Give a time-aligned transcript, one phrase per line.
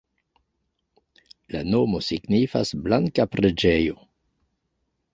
[1.57, 4.03] La nomo signifas: "blanka preĝejo".